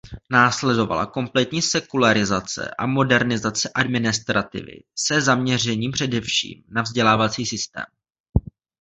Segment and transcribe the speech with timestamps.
[0.31, 7.85] Následovala kompletní sekularizace a modernizace administrativy se zaměřením především na vzdělávací systém.